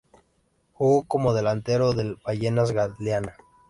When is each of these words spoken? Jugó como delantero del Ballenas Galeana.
Jugó 0.73 1.03
como 1.07 1.31
delantero 1.35 1.93
del 1.93 2.15
Ballenas 2.25 2.71
Galeana. 2.71 3.35